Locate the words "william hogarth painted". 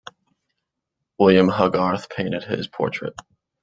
1.19-2.43